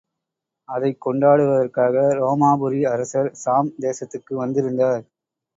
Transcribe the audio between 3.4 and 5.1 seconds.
ஷாம் தேசத்துக்கு வந்திருந்தார்.